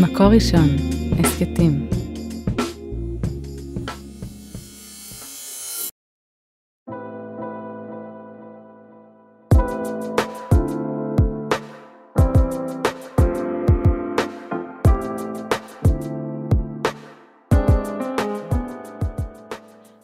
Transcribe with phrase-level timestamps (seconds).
[0.00, 0.68] מקור ראשון,
[1.18, 1.88] הסכתים.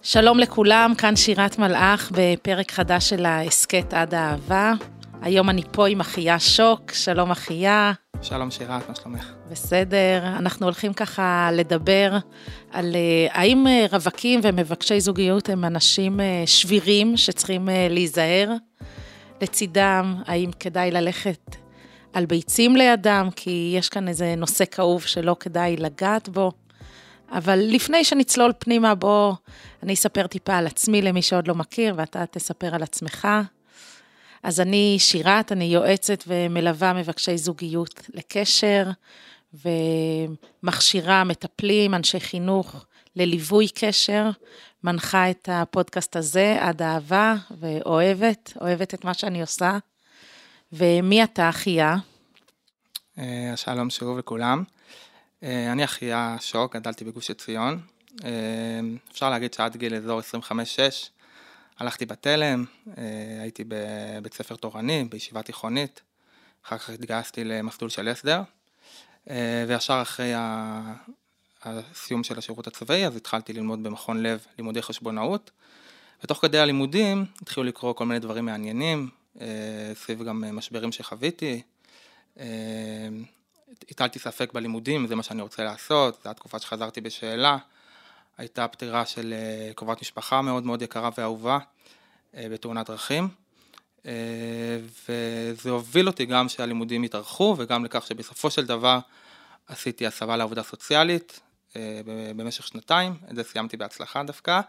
[0.02, 4.72] שלום לכולם, כאן שירת מלאך בפרק חדש של ההסכת עד האהבה.
[5.23, 7.93] היום אני פה עם אחיה שוק, שלום אחיה.
[8.23, 9.32] שלום שירת, מה שלומך?
[9.50, 12.19] בסדר, אנחנו הולכים ככה לדבר
[12.70, 18.52] על uh, האם uh, רווקים ומבקשי זוגיות הם אנשים uh, שבירים שצריכים להיזהר
[19.41, 21.57] לצידם, האם כדאי ללכת
[22.12, 26.52] על ביצים לידם, כי יש כאן איזה נושא כאוב שלא כדאי לגעת בו.
[27.32, 29.34] אבל לפני שנצלול פנימה, בוא
[29.82, 33.29] אני אספר טיפה על עצמי למי שעוד לא מכיר, ואתה תספר על עצמך.
[34.43, 38.91] אז אני שירת, אני יועצת ומלווה מבקשי זוגיות לקשר,
[39.55, 42.85] ומכשירה מטפלים, אנשי חינוך
[43.16, 44.30] לליווי קשר,
[44.85, 49.79] מנחה את הפודקאסט הזה עד אהבה, ואוהבת, אוהבת את מה שאני עושה.
[50.73, 51.97] ומי אתה, אחיה?
[53.19, 54.65] אה, שלום שוב לכולם.
[55.43, 57.80] אה, אני אחיה שוק, גדלתי בגוש עציון.
[58.25, 58.30] אה,
[59.13, 61.10] אפשר להגיד שעד גיל אזור 25-6
[61.80, 62.64] הלכתי בתלם,
[62.98, 63.02] אה,
[63.42, 66.00] הייתי בבית ספר תורני, בישיבה תיכונית,
[66.66, 68.42] אחר כך התגייסתי למסלול של הסדר,
[69.31, 70.32] אה, וישר אחרי
[71.62, 75.50] הסיום של השירות הצבאי, אז התחלתי ללמוד במכון לב לימודי חשבונאות,
[76.25, 79.08] ותוך כדי הלימודים התחילו לקרוא כל מיני דברים מעניינים,
[79.41, 79.47] אה,
[79.94, 81.62] סביב גם משברים שחוויתי.
[83.91, 87.58] הטלתי ספק בלימודים, זה מה שאני רוצה לעשות, זו התקופה שחזרתי בשאלה.
[88.41, 91.59] הייתה פטירה של אה, קרובת משפחה מאוד מאוד יקרה ואהובה
[92.37, 93.28] אה, בתאונת דרכים.
[94.06, 94.12] אה,
[95.09, 98.99] וזה הוביל אותי גם שהלימודים התארכו וגם לכך שבסופו של דבר
[99.66, 101.41] עשיתי הסבה לעבודה סוציאלית
[102.37, 104.60] במשך שנתיים, את זה סיימתי בהצלחה דווקא,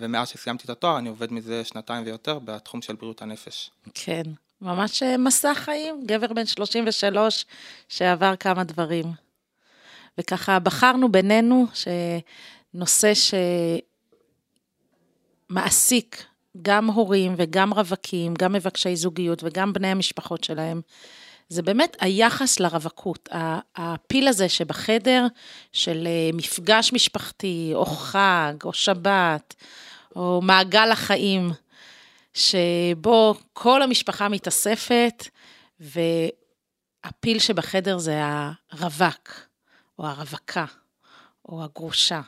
[0.00, 3.70] ומאז שסיימתי את התואר אני עובד מזה שנתיים ויותר בתחום של בריאות הנפש.
[3.94, 4.22] כן,
[4.60, 7.44] ממש מסע חיים, גבר בן 33
[7.88, 9.06] שעבר כמה דברים.
[10.18, 11.66] וככה בחרנו בינינו
[12.74, 13.12] שנושא
[15.50, 16.24] שמעסיק
[16.62, 20.80] גם הורים וגם רווקים, גם מבקשי זוגיות וגם בני המשפחות שלהם,
[21.48, 23.28] זה באמת היחס לרווקות,
[23.76, 25.26] הפיל הזה שבחדר
[25.72, 29.54] של אה, מפגש משפחתי, או חג, או שבת,
[30.16, 31.50] או מעגל החיים,
[32.34, 35.28] שבו כל המשפחה מתאספת,
[35.80, 38.20] והפיל שבחדר זה
[38.72, 39.30] הרווק.
[39.98, 40.64] או הרווקה,
[41.48, 42.20] או הגרושה,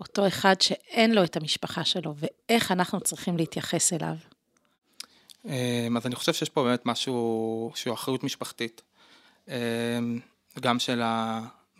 [0.00, 4.16] אותו אחד שאין לו את המשפחה שלו, ואיך אנחנו צריכים להתייחס אליו.
[5.44, 8.82] אמ, אז אני חושב שיש פה באמת משהו שהוא אחריות משפחתית.
[9.48, 9.54] אמ,
[10.60, 11.02] גם של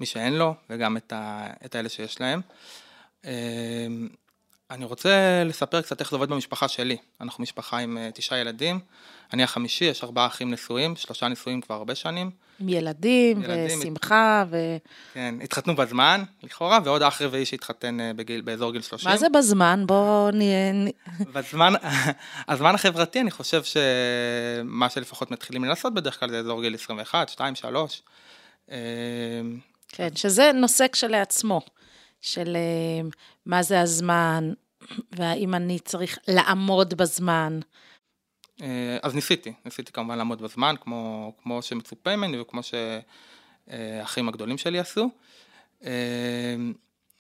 [0.00, 2.41] מי שאין לו, וגם את, ה, את האלה שיש להם.
[4.70, 6.97] אני רוצה לספר קצת איך זה עובד במשפחה שלי.
[7.20, 8.80] אנחנו משפחה עם אה, תשעה ילדים,
[9.32, 12.30] אני החמישי, יש ארבעה אחים נשואים, שלושה נשואים כבר הרבה שנים.
[12.60, 14.76] עם ילדים, ילדים ושמחה ו...
[15.14, 19.10] כן, התחתנו בזמן, לכאורה, ועוד אח רביעי שהתחתן אה, בגיל, באזור גיל 30.
[19.10, 19.84] מה זה בזמן?
[19.86, 20.72] בואו נהיה...
[21.32, 21.72] בזמן,
[22.48, 27.54] הזמן החברתי, אני חושב שמה שלפחות מתחילים לעשות בדרך כלל זה אזור גיל 21, 2,
[27.54, 28.02] 3.
[29.88, 31.60] כן, שזה נושא כשלעצמו,
[32.25, 33.08] של אה,
[33.47, 34.53] מה זה הזמן,
[35.12, 37.60] והאם אני צריך לעמוד בזמן.
[38.62, 44.78] אה, אז ניסיתי, ניסיתי כמובן לעמוד בזמן, כמו, כמו שמצופה ממני וכמו שהאחים הגדולים שלי
[44.78, 45.10] עשו.
[45.84, 45.91] אה,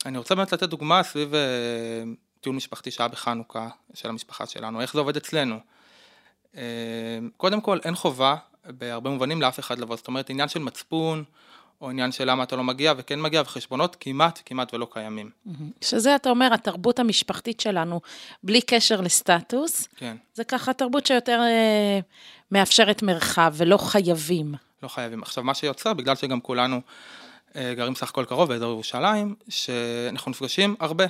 [0.06, 1.34] אני רוצה באמת לתת דוגמה סביב
[2.40, 5.56] טיול משפחתי שהיה בחנוכה של המשפחה שלנו, איך זה עובד אצלנו.
[7.36, 8.36] קודם כל, אין חובה
[8.66, 11.24] בהרבה מובנים לאף אחד לבוא, זאת אומרת עניין של מצפון,
[11.84, 15.30] או עניין של למה אתה לא מגיע וכן מגיע, וחשבונות כמעט, כמעט ולא קיימים.
[15.80, 18.00] שזה, אתה אומר, התרבות המשפחתית שלנו,
[18.42, 20.16] בלי קשר לסטטוס, כן.
[20.34, 22.00] זה ככה תרבות שיותר אה,
[22.50, 24.54] מאפשרת מרחב ולא חייבים.
[24.82, 25.22] לא חייבים.
[25.22, 26.80] עכשיו, מה שיוצר, בגלל שגם כולנו
[27.56, 31.04] אה, גרים סך הכל קרוב באזור ירושלים, שאנחנו נפגשים הרבה.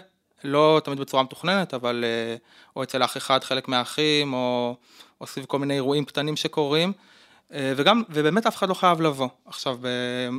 [0.45, 2.37] לא תמיד בצורה מתוכננת, אבל אה,
[2.77, 4.77] או אצל אח אחד חלק מהאחים, או,
[5.21, 6.93] או סביב כל מיני אירועים קטנים שקורים.
[7.53, 9.29] אה, וגם, ובאמת אף אחד לא חייב לבוא.
[9.47, 9.79] עכשיו,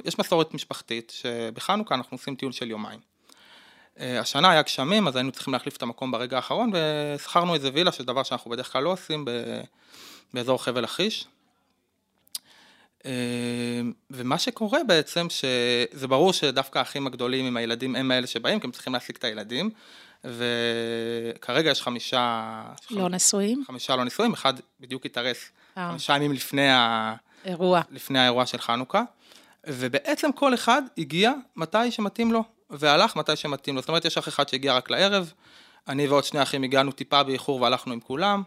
[0.05, 2.99] יש מסורת משפחתית, שבחנוכה אנחנו עושים טיול של יומיים.
[3.99, 7.91] אה, השנה היה גשמים, אז היינו צריכים להחליף את המקום ברגע האחרון, ושכרנו איזה וילה,
[7.91, 9.25] שזה דבר שאנחנו בדרך כלל לא עושים,
[10.33, 11.25] באזור חבל לכיש.
[13.05, 13.11] אה,
[14.11, 18.71] ומה שקורה בעצם, שזה ברור שדווקא האחים הגדולים עם הילדים הם האלה שבאים, כי הם
[18.71, 19.69] צריכים להשיג את הילדים,
[20.23, 22.63] וכרגע יש חמישה...
[22.91, 23.63] לא נשואים?
[23.67, 27.15] חמישה לא נשואים, אחד בדיוק התארס חמישה ימים לפני, ה...
[27.45, 27.81] אירוע.
[27.91, 29.03] לפני האירוע של חנוכה.
[29.67, 33.81] ובעצם כל אחד הגיע מתי שמתאים לו, והלך מתי שמתאים לו.
[33.81, 35.33] זאת אומרת, יש אח אחד שהגיע רק לערב,
[35.87, 38.43] אני ועוד שני אחים הגענו טיפה באיחור והלכנו עם כולם.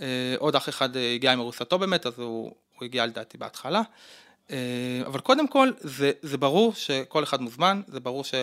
[0.00, 3.82] אה, עוד אח אחד אה, הגיע עם ארוסתו באמת, אז הוא, הוא הגיע לדעתי בהתחלה.
[4.50, 4.56] אה,
[5.06, 8.34] אבל קודם כל, זה, זה ברור שכל אחד מוזמן, זה ברור ש,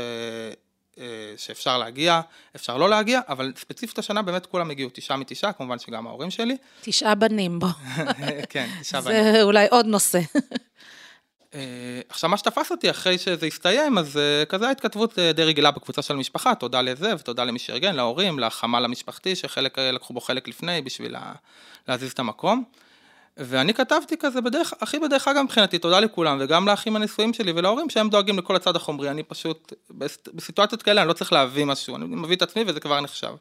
[1.37, 2.21] שאפשר להגיע,
[2.55, 6.57] אפשר לא להגיע, אבל ספציפית השנה באמת כולם הגיעו, תשעה מתשעה, כמובן שגם ההורים שלי.
[6.81, 7.67] תשעה בנים בו.
[8.49, 9.23] כן, תשעה בנים.
[9.23, 10.19] זה אולי עוד נושא.
[11.55, 15.71] אה, עכשיו מה שתפס אותי אחרי שזה הסתיים, אז אה, כזה ההתכתבות אה, די רגילה
[15.71, 20.47] בקבוצה של המשפחה, תודה לזה ותודה למי שארגן, להורים, לחמ"ל המשפחתי, שחלק לקחו בו חלק
[20.47, 21.15] לפני בשביל
[21.87, 22.63] להזיז את המקום.
[23.37, 27.89] ואני כתבתי כזה בדרך, הכי בדרך אגב מבחינתי, תודה לכולם, וגם לאחים הנשואים שלי ולהורים
[27.89, 29.73] שהם דואגים לכל הצד החומרי, אני פשוט,
[30.33, 33.33] בסיטואציות כאלה אני לא צריך להביא משהו, אני מביא את עצמי וזה כבר נחשב.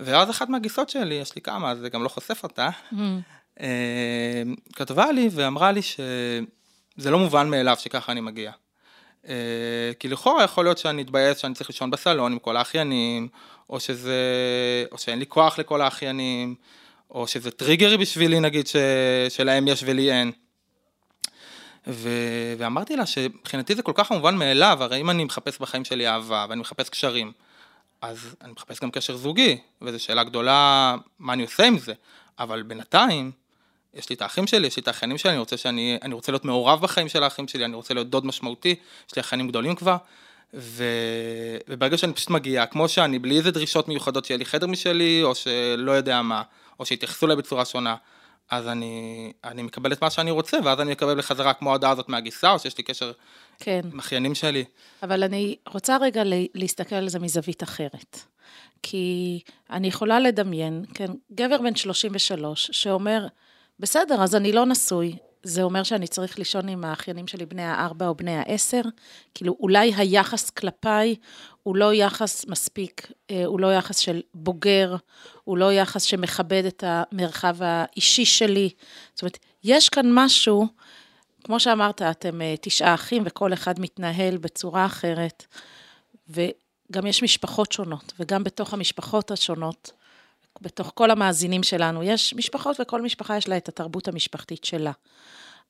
[0.00, 2.96] ואז אחת מהגיסות שלי, יש לי כמה, אז זה גם לא חושף אותה, mm.
[4.76, 6.00] כתבה לי ואמרה לי ש...
[6.96, 8.52] זה לא מובן מאליו שככה אני מגיע.
[9.24, 9.28] Uh,
[9.98, 13.28] כי לכאורה יכול להיות שאני אתבאס שאני צריך לישון בסלון עם כל האחיינים,
[13.70, 14.14] או שזה,
[14.92, 16.54] או שאין לי כוח לכל האחיינים,
[17.10, 18.76] או שזה טריגרי בשבילי נגיד ש,
[19.28, 20.32] שלהם יש ולי אין.
[21.86, 22.08] ו...
[22.58, 26.46] ואמרתי לה שמבחינתי זה כל כך מובן מאליו, הרי אם אני מחפש בחיים שלי אהבה
[26.48, 27.32] ואני מחפש קשרים,
[28.02, 31.94] אז אני מחפש גם קשר זוגי, וזו שאלה גדולה מה אני עושה עם זה,
[32.38, 33.32] אבל בינתיים
[33.94, 36.32] יש לי את האחים שלי, יש לי את האחיינים שלי, אני רוצה, שאני, אני רוצה
[36.32, 38.74] להיות מעורב בחיים של האחים שלי, אני רוצה להיות דוד משמעותי,
[39.08, 39.96] יש לי אחיינים גדולים כבר,
[40.54, 40.84] ו...
[41.68, 45.34] וברגע שאני פשוט מגיע, כמו שאני, בלי איזה דרישות מיוחדות שיהיה לי חדר משלי, או
[45.34, 46.42] שלא יודע מה,
[46.80, 47.96] או שיתייחסו אליי בצורה שונה,
[48.50, 52.08] אז אני, אני מקבל את מה שאני רוצה, ואז אני אקבל בחזרה כמו ההודעה הזאת
[52.08, 53.12] מהגיסה, או שיש לי קשר
[53.58, 53.80] כן.
[53.92, 54.64] עם אחיינים שלי.
[55.02, 56.22] אבל אני רוצה רגע
[56.54, 58.18] להסתכל על זה מזווית אחרת.
[58.82, 59.40] כי
[59.70, 63.26] אני יכולה לדמיין, כן, גבר בן 33, שאומר,
[63.80, 65.16] בסדר, אז אני לא נשוי.
[65.46, 68.80] זה אומר שאני צריך לישון עם האחיינים שלי בני הארבע או בני העשר?
[69.34, 71.14] כאילו, אולי היחס כלפיי
[71.62, 74.96] הוא לא יחס מספיק, אה, הוא לא יחס של בוגר,
[75.44, 78.70] הוא לא יחס שמכבד את המרחב האישי שלי.
[79.14, 80.66] זאת אומרת, יש כאן משהו,
[81.44, 85.46] כמו שאמרת, אתם אה, תשעה אחים וכל אחד מתנהל בצורה אחרת,
[86.28, 89.90] וגם יש משפחות שונות, וגם בתוך המשפחות השונות,
[90.60, 94.92] בתוך כל המאזינים שלנו, יש משפחות וכל משפחה יש לה את התרבות המשפחתית שלה.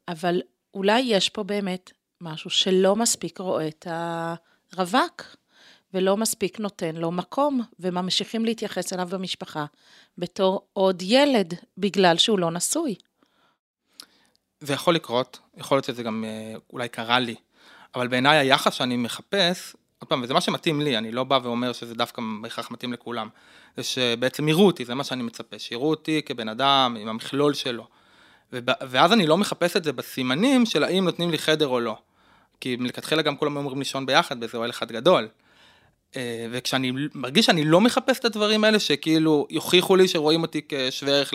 [0.09, 0.43] אבל
[0.75, 3.87] אולי יש פה באמת משהו שלא מספיק רואה את
[4.73, 5.37] הרווק,
[5.95, 9.65] ולא מספיק נותן לו מקום, וממשיכים להתייחס אליו במשפחה
[10.19, 12.95] בתור עוד ילד, בגלל שהוא לא נשוי.
[14.61, 17.35] זה יכול לקרות, יכול להיות שזה גם אה, אולי קרה לי,
[17.95, 21.73] אבל בעיניי היחס שאני מחפש, עוד פעם, וזה מה שמתאים לי, אני לא בא ואומר
[21.73, 23.29] שזה דווקא בהכרח מתאים לכולם.
[23.77, 27.87] זה שבעצם יראו אותי, זה מה שאני מצפה, שיראו אותי כבן אדם עם המכלול שלו.
[28.63, 31.97] ואז אני לא מחפש את זה בסימנים של האם נותנים לי חדר או לא.
[32.61, 35.29] כי מלכתחילה גם כולם אומרים לישון ביחד באיזה אוהל אחד גדול.
[36.17, 41.13] אה, וכשאני מרגיש שאני לא מחפש את הדברים האלה, שכאילו יוכיחו לי שרואים אותי כשווה
[41.13, 41.35] ערך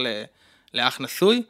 [0.74, 1.44] לאח נשוי,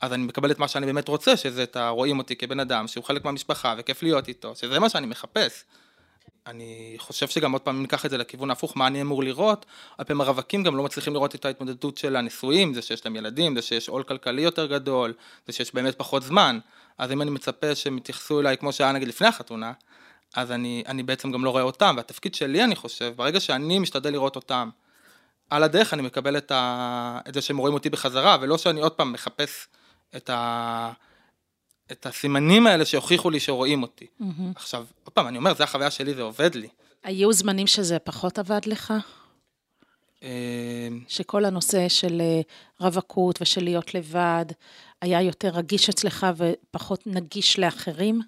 [0.00, 3.04] אז אני מקבל את מה שאני באמת רוצה, שזה את הרואים אותי כבן אדם, שהוא
[3.04, 5.64] חלק מהמשפחה וכיף להיות איתו, שזה מה שאני מחפש.
[6.46, 9.66] אני חושב שגם עוד פעם, אם ניקח את זה לכיוון ההפוך, מה אני אמור לראות,
[9.92, 13.56] הרבה פעמים הרווקים גם לא מצליחים לראות את ההתמודדות של הנשואים, זה שיש להם ילדים,
[13.56, 15.12] זה שיש עול כלכלי יותר גדול,
[15.46, 16.58] זה שיש באמת פחות זמן,
[16.98, 19.72] אז אם אני מצפה שהם יתייחסו אליי כמו שהיה נגיד לפני החתונה,
[20.34, 24.10] אז אני, אני בעצם גם לא רואה אותם, והתפקיד שלי, אני חושב, ברגע שאני משתדל
[24.10, 24.70] לראות אותם,
[25.50, 27.18] על הדרך אני מקבל את, ה...
[27.28, 29.66] את זה שהם רואים אותי בחזרה, ולא שאני עוד פעם מחפש
[30.16, 30.92] את ה...
[31.92, 34.06] את הסימנים האלה שהוכיחו לי שרואים אותי.
[34.20, 34.24] Mm-hmm.
[34.56, 36.68] עכשיו, עוד פעם, אני אומר, זה החוויה שלי, זה עובד לי.
[37.04, 38.94] היו זמנים שזה פחות עבד לך?
[40.22, 42.40] אה, שכל הנושא של אה,
[42.80, 44.46] רווקות ושל להיות לבד
[45.02, 48.20] היה יותר רגיש אצלך ופחות נגיש לאחרים?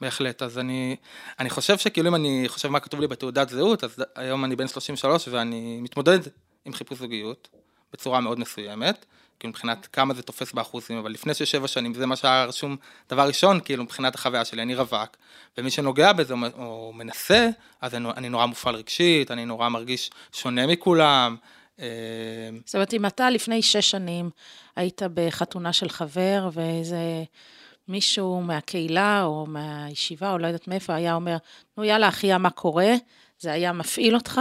[0.00, 0.96] בהחלט, אז אני,
[1.38, 4.68] אני חושב שכאילו אם אני חושב מה כתוב לי בתעודת זהות, אז היום אני בן
[4.68, 6.18] 33 ואני מתמודד
[6.64, 7.48] עם חיפוש זוגיות
[7.92, 9.06] בצורה מאוד מסוימת.
[9.40, 12.76] כאילו מבחינת כמה זה תופס באחוזים, אבל לפני ששבע שנים זה מה שהיה רשום
[13.10, 15.16] דבר ראשון, כאילו מבחינת החוויה שלי, אני רווק,
[15.58, 17.48] ומי שנוגע בזה או מנסה,
[17.80, 21.36] אז אני נורא מופעל רגשית, אני נורא מרגיש שונה מכולם.
[21.80, 21.86] אה,
[22.64, 24.30] זאת אומרת, אם אתה לפני שש שנים
[24.76, 27.24] היית בחתונה של חבר, ואיזה
[27.88, 31.36] מישהו מהקהילה או מהישיבה, או לא יודעת מאיפה, היה אומר,
[31.76, 32.94] נו יאללה אחיה, מה קורה?
[33.38, 34.40] זה היה מפעיל אותך?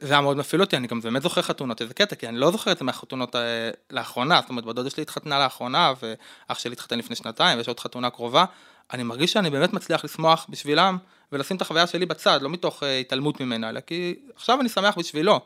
[0.00, 2.50] זה היה מאוד מפעיל אותי, אני גם באמת זוכר חתונות, איזה קטע, כי אני לא
[2.50, 6.98] זוכר את זה מהחתונות אה, לאחרונה, זאת אומרת, בדודה שלי התחתנה לאחרונה, ואח שלי התחתן
[6.98, 8.44] לפני שנתיים, ויש עוד חתונה קרובה,
[8.92, 10.98] אני מרגיש שאני באמת מצליח לשמוח בשבילם,
[11.32, 14.98] ולשים את החוויה שלי בצד, לא מתוך uh, התעלמות ממנה, אלא כי עכשיו אני שמח
[14.98, 15.40] בשבילו.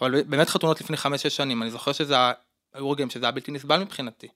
[0.00, 2.16] אבל באמת חתונות לפני חמש-שש שנים, אני זוכר שזה,
[2.74, 4.28] היו רגעים שזה היה בלתי נסבל מבחינתי.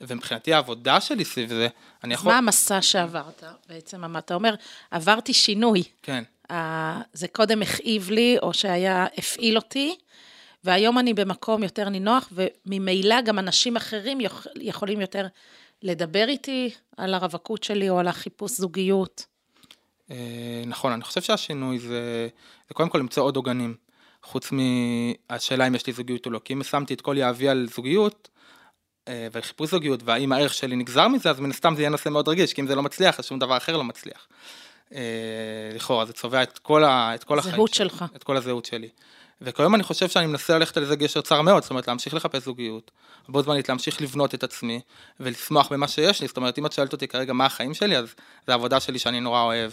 [0.00, 1.68] ומבחינתי העבודה שלי סביב זה,
[2.04, 2.32] אני יכול...
[2.32, 4.16] מה המסע שעברת בעצם?
[4.16, 4.54] אתה אומר,
[4.90, 5.82] עברתי שינוי.
[6.02, 6.24] כן.
[7.12, 9.96] זה קודם הכאיב לי, או שהיה, הפעיל אותי,
[10.64, 15.26] והיום אני במקום יותר נינוח, וממילא גם אנשים אחרים יכ- יכולים יותר
[15.82, 19.26] לדבר איתי על הרווקות שלי או על החיפוש זוגיות.
[20.10, 22.28] אה, נכון, אני חושב שהשינוי זה,
[22.68, 23.74] זה קודם כל למצוא עוד עוגנים,
[24.22, 27.66] חוץ מהשאלה אם יש לי זוגיות או לא, כי אם שמתי את כל יהבי על
[27.74, 28.28] זוגיות,
[29.08, 32.28] אה, וחיפוש זוגיות, והאם הערך שלי נגזר מזה, אז מן הסתם זה יהיה נושא מאוד
[32.28, 34.26] רגיש, כי אם זה לא מצליח, אז שום דבר אחר לא מצליח.
[34.94, 35.00] אה,
[35.74, 38.04] לכאורה, זה צובע את כל, ה, את כל החיים זהות שלך.
[38.16, 38.88] את כל הזהות שלי.
[39.42, 42.44] וכיום אני חושב שאני מנסה ללכת על איזה גשר צר מאוד, זאת אומרת להמשיך לחפש
[42.44, 42.90] זוגיות,
[43.28, 44.80] בו זמנית להמשיך לבנות את עצמי
[45.20, 48.14] ולשמוח במה שיש לי, זאת אומרת אם את שואלת אותי כרגע מה החיים שלי, אז
[48.46, 49.72] זה העבודה שלי שאני נורא אוהב,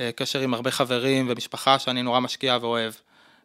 [0.00, 2.92] אה, קשר עם הרבה חברים ומשפחה שאני נורא משקיע ואוהב,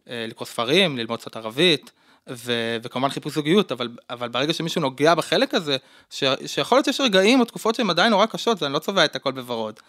[0.09, 1.91] אה, לקרוא ספרים, ללמוד קצת ערבית,
[2.29, 5.77] ו- וכמובן חיפוש זוגיות, אבל, אבל ברגע שמישהו נוגע בחלק הזה,
[6.09, 9.15] ש- שיכול להיות שיש רגעים או תקופות שהן עדיין נורא קשות, ואני לא צובע את
[9.15, 9.79] הכל בוורוד,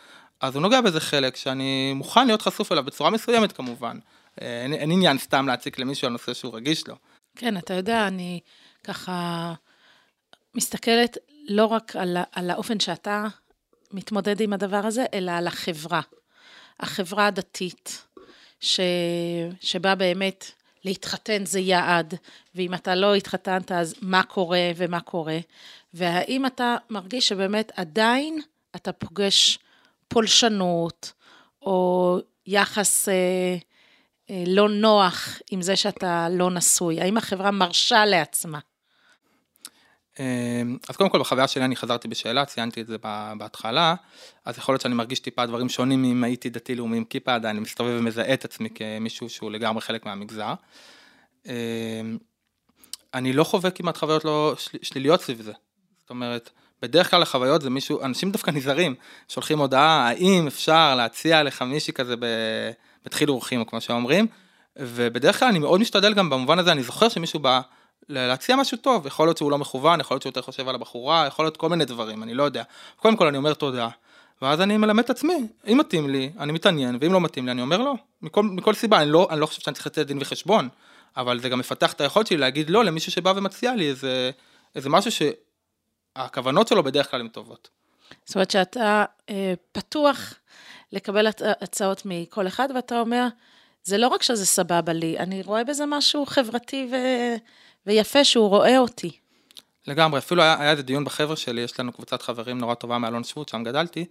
[0.41, 3.99] אז הוא נוגע באיזה חלק שאני מוכן להיות חשוף אליו בצורה מסוימת כמובן.
[4.43, 6.95] אה, אין, אין עניין סתם להציק למישהו על נושא שהוא רגיש לו.
[7.37, 8.41] כן, אתה יודע, אני
[8.85, 9.53] ככה
[10.55, 11.17] מסתכלת
[11.49, 13.25] לא רק על, על האופן שאתה
[13.93, 16.01] מתמודד עם הדבר הזה, אלא על החברה.
[16.81, 18.07] החברה הדתית,
[18.61, 18.81] ש,
[19.61, 20.51] שבה באמת
[20.85, 22.15] להתחתן זה יעד,
[22.55, 25.39] ואם אתה לא התחתנת, אז מה קורה ומה קורה,
[25.95, 28.41] והאם אתה מרגיש שבאמת עדיין
[28.77, 29.59] אתה פוגש
[30.09, 31.13] פולשנות,
[31.63, 33.57] או יחס אה,
[34.31, 37.01] אה, לא נוח עם זה שאתה לא נשוי?
[37.01, 38.59] האם החברה מרשה לעצמה?
[40.21, 42.97] אה, אז קודם כל בחוויה שלי אני חזרתי בשאלה, ציינתי את זה
[43.39, 43.95] בהתחלה,
[44.45, 47.57] אז יכול להיות שאני מרגיש טיפה דברים שונים אם הייתי דתי לאומי עם כיפה, עדיין
[47.57, 50.55] אני מסתובב ומזהה את עצמי כמישהו שהוא לגמרי חלק מהמגזר.
[51.49, 51.53] אה,
[53.15, 55.53] אני לא חווה כמעט חוויות לא של- שליליות סביב זה.
[56.01, 56.51] זאת אומרת,
[56.83, 58.95] בדרך כלל החוויות זה מישהו, אנשים דווקא נזהרים,
[59.29, 62.71] שולחים הודעה, האם אפשר להציע לך מישהי כזה ב-
[63.07, 64.27] בדחיל אורחים, כמו שאומרים,
[64.77, 67.61] ובדרך כלל אני מאוד משתדל גם במובן הזה, אני זוכר שמישהו בא
[68.09, 71.27] להציע משהו טוב, יכול להיות שהוא לא מכוון, יכול להיות שהוא יותר חושב על הבחורה,
[71.27, 72.63] יכול להיות כל מיני דברים, אני לא יודע.
[72.97, 73.89] קודם כל אני אומר תודה,
[74.43, 77.63] ואז אני מלמד את עצמי, אם מתאים לי, אני מתעניין, ואם לא מתאים לי, אני
[77.63, 77.95] אומר לא.
[78.23, 80.69] מכל, מכל סיבה, אני לא, אני לא חושב שאני צריך לתת דין וחשבון,
[81.17, 84.31] אבל זה גם מפתח את היכולת שלי להגיד לא למישהו שבא ומציע לי איזה,
[84.75, 85.11] איזה משהו
[86.17, 87.69] שהכוונות שלו בדרך כלל הן טובות.
[88.25, 90.35] זאת אומרת שאתה אה, פתוח
[90.93, 93.27] לקבל הצ- הצעות מכל אחד, ואתה אומר,
[93.83, 96.97] זה לא רק שזה סבבה לי, אני רואה בזה משהו חברתי ו...
[97.87, 99.11] ויפה שהוא רואה אותי.
[99.87, 103.25] לגמרי, אפילו היה, היה איזה דיון בחבר'ה שלי, יש לנו קבוצת חברים נורא טובה מאלון
[103.25, 104.05] שבות, שם גדלתי,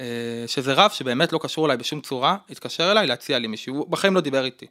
[0.00, 3.88] אה, שזה רב שבאמת לא קשור אליי בשום צורה, התקשר אליי להציע לי מישהו, הוא
[3.88, 4.66] בחיים לא דיבר איתי.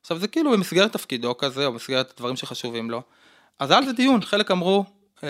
[0.00, 3.02] עכשיו זה כאילו במסגרת תפקידו כזה, או במסגרת דברים שחשובים לו.
[3.58, 4.84] אז היה על זה דיון, חלק אמרו,
[5.24, 5.28] אה,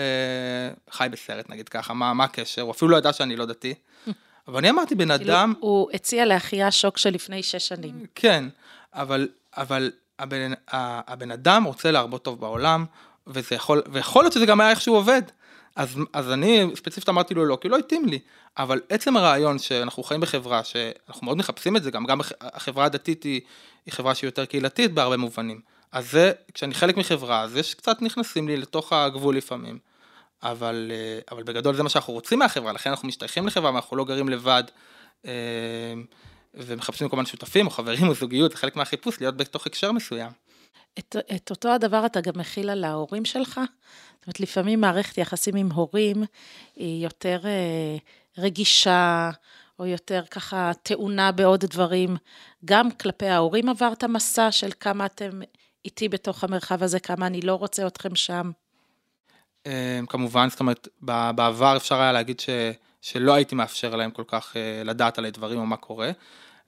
[0.91, 3.73] חי בסרט נגיד ככה, מה, מה הקשר, הוא אפילו לא ידע שאני לא דתי.
[4.47, 8.05] אבל אני אמרתי, בן כאילו, אדם, הוא הציע לאחיה שוק של לפני שש שנים.
[8.15, 8.45] כן,
[8.93, 12.85] אבל, אבל הבן, הבן אדם רוצה להרבות טוב בעולם,
[13.27, 15.21] וזה יכול, ויכול להיות שזה גם היה איך שהוא עובד.
[15.75, 18.19] אז, אז אני ספציפית אמרתי לו לא, כי לא התאים לי.
[18.57, 22.85] אבל עצם הרעיון שאנחנו חיים בחברה, שאנחנו מאוד מחפשים את זה, גם, גם הח- החברה
[22.85, 23.41] הדתית היא,
[23.85, 25.61] היא חברה שהיא יותר קהילתית בהרבה מובנים.
[25.91, 29.79] אז זה, כשאני חלק מחברה, אז יש קצת נכנסים לי לתוך הגבול לפעמים.
[30.43, 34.05] אבל, אה, אבל בגדול זה מה שאנחנו רוצים מהחברה, לכן אנחנו משתייכים לחברה, ואנחנו לא
[34.05, 34.63] גרים לבד.
[36.53, 40.31] ומחפשים כל מיני שותפים או חברים או זוגיות, זה חלק מהחיפוש, להיות בתוך הקשר מסוים.
[40.99, 43.53] את, את אותו הדבר אתה גם מכיל על ההורים שלך?
[43.53, 46.23] זאת אומרת, לפעמים מערכת יחסים עם הורים
[46.75, 47.97] היא יותר אה,
[48.37, 49.29] רגישה,
[49.79, 52.17] או יותר ככה טעונה בעוד דברים.
[52.65, 55.39] גם כלפי ההורים עברת מסע של כמה אתם
[55.85, 58.51] איתי בתוך המרחב הזה, כמה אני לא רוצה אתכם שם.
[59.67, 62.49] אה, כמובן, זאת אומרת, בעבר אפשר היה להגיד ש,
[63.01, 66.11] שלא הייתי מאפשר להם כל כך אה, לדעת עלי דברים או מה קורה.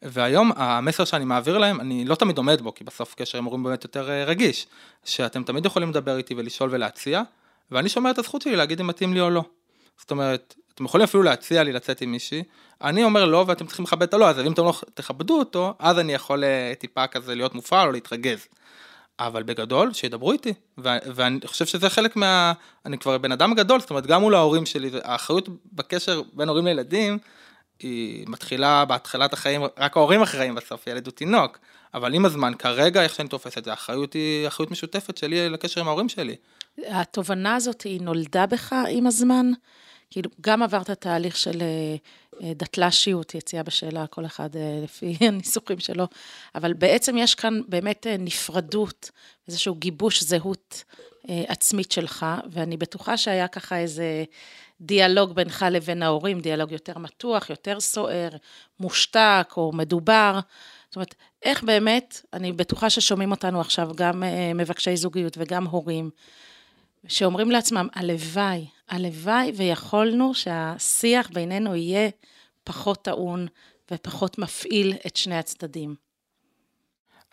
[0.01, 3.63] והיום המסר שאני מעביר להם, אני לא תמיד עומד בו, כי בסוף קשר עם הורים
[3.63, 4.67] באמת יותר אה, רגיש,
[5.05, 7.21] שאתם תמיד יכולים לדבר איתי ולשאול ולהציע,
[7.71, 9.43] ואני שומר את הזכות שלי להגיד אם מתאים לי או לא.
[9.98, 12.43] זאת אומרת, אתם יכולים אפילו להציע לי לצאת עם מישהי,
[12.81, 16.00] אני אומר לא ואתם צריכים לכבד את הלא, אז אם אתם לא תכבדו אותו, אז
[16.00, 18.48] אני יכול אה, טיפה כזה להיות מופעל או להתרגז.
[19.20, 20.54] אבל בגדול, שידברו איתי.
[20.78, 22.54] ו- ואני חושב שזה חלק מה...
[22.86, 26.66] אני כבר בן אדם גדול, זאת אומרת, גם מול ההורים שלי, האחריות בקשר בין הורים
[26.66, 27.18] לילדים,
[27.80, 31.60] היא מתחילה בהתחלת החיים, רק ההורים אחראים בסוף, ילד הוא תינוק.
[31.94, 35.82] אבל עם הזמן, כרגע, איך שאני תופס את זה, האחריות היא אחריות משותפת שלי לקשר
[35.82, 36.36] עם ההורים שלי.
[36.88, 39.52] התובנה הזאת היא נולדה בך עם הזמן?
[40.12, 41.96] כאילו, גם עברת תהליך של אה,
[42.41, 46.08] דתל"שיות, יציאה בשאלה, כל אחד אה, לפי הניסוחים שלו,
[46.55, 49.12] אבל בעצם יש כאן באמת אה, נפרדות,
[49.48, 50.84] איזשהו גיבוש זהות
[51.29, 54.24] אה, עצמית שלך, ואני בטוחה שהיה ככה איזה
[54.81, 58.29] דיאלוג בינך לבין ההורים, דיאלוג יותר מתוח, יותר סוער,
[58.79, 60.39] מושתק או מדובר.
[60.89, 66.10] זאת אומרת, איך באמת, אני בטוחה ששומעים אותנו עכשיו גם אה, מבקשי זוגיות וגם הורים,
[67.08, 72.10] שאומרים לעצמם, הלוואי, הלוואי ויכולנו שהשיח בינינו יהיה
[72.63, 73.48] פחות טעון
[73.91, 75.96] ופחות מפעיל את שני הצדדים.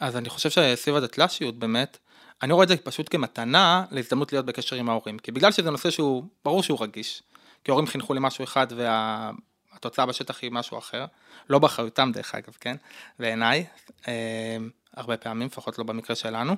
[0.00, 1.98] אז אני חושב שסביב הדתל"שיות באמת,
[2.42, 5.18] אני רואה את זה פשוט כמתנה להזדמנות להיות בקשר עם ההורים.
[5.18, 7.22] כי בגלל שזה נושא שהוא, ברור שהוא רגיש.
[7.64, 11.06] כי ההורים חינכו לי משהו אחד והתוצאה בשטח היא משהו אחר.
[11.50, 12.76] לא באחריותם דרך אגב, כן?
[13.18, 13.66] בעיניי,
[14.08, 14.56] אה,
[14.96, 16.56] הרבה פעמים, לפחות לא במקרה שלנו.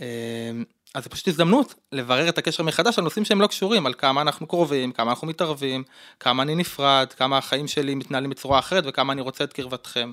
[0.00, 0.50] אה,
[0.94, 4.20] אז זה פשוט הזדמנות לברר את הקשר מחדש על נושאים שהם לא קשורים, על כמה
[4.20, 5.84] אנחנו קרובים, כמה אנחנו מתערבים,
[6.20, 10.12] כמה אני נפרד, כמה החיים שלי מתנהלים בצורה אחרת וכמה אני רוצה את קרבתכם.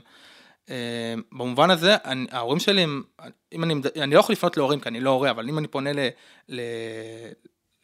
[0.70, 2.86] אה, במובן הזה, אני, ההורים שלי,
[3.54, 5.94] אם אני, אני לא יכול לפנות להורים כי אני לא הורה, אבל אם אני פונה
[5.94, 6.00] ל,
[6.50, 6.62] ל,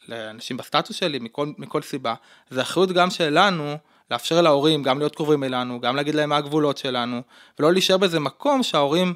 [0.07, 2.13] לאנשים בסטטוס שלי מכל, מכל סיבה,
[2.49, 3.77] זה אחריות גם שלנו
[4.11, 7.21] לאפשר להורים גם להיות קרובים אלינו, גם להגיד להם מה הגבולות שלנו,
[7.59, 9.13] ולא להישאר באיזה מקום שההורים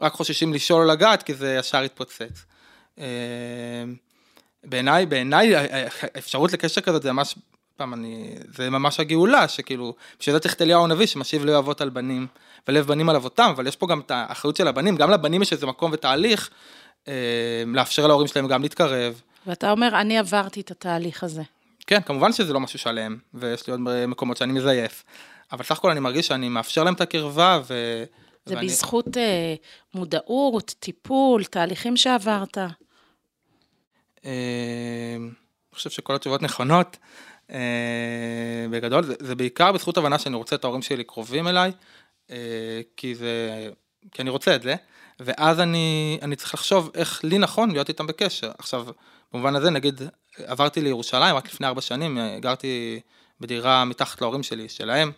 [0.00, 2.44] רק חוששים לשאול או לגעת כי זה ישר יתפוצץ.
[2.98, 3.04] אה,
[4.64, 7.34] בעיניי, בעיניי האפשרות לקשר כזאת זה ממש,
[7.76, 11.80] פעם אני, זה ממש הגאולה, שכאילו, בשביל זה צריך את אליהו הנביא שמשיב לא אבות
[11.80, 12.26] על בנים,
[12.68, 15.52] ולב בנים על אבותם, אבל יש פה גם את האחריות של הבנים, גם לבנים יש
[15.52, 16.50] איזה מקום ותהליך,
[17.08, 17.12] אה,
[17.66, 19.20] לאפשר להורים שלהם גם להתקרב.
[19.46, 21.42] ואתה אומר, אני עברתי את התהליך הזה.
[21.86, 25.04] כן, כמובן שזה לא משהו שלם, ויש לי עוד מקומות שאני מזייף,
[25.52, 28.04] אבל סך הכל אני מרגיש שאני מאפשר להם את הקרבה, ו...
[28.46, 28.66] זה ואני...
[28.66, 29.54] בזכות אה,
[29.94, 32.58] מודעות, טיפול, תהליכים שעברת.
[34.24, 36.96] אה, אני חושב שכל התשובות נכונות.
[37.50, 41.72] אה, בגדול, זה, זה בעיקר בזכות הבנה שאני רוצה את ההורים שלי קרובים אליי,
[42.30, 42.36] אה,
[42.96, 43.68] כי זה,
[44.12, 44.74] כי אני רוצה את זה,
[45.20, 48.50] ואז אני, אני צריך לחשוב איך לי נכון להיות איתם בקשר.
[48.58, 48.86] עכשיו,
[49.32, 50.00] במובן הזה, נגיד,
[50.38, 53.00] עברתי לירושלים רק לפני ארבע שנים, גרתי
[53.40, 55.12] בדירה מתחת להורים שלי, שלהם.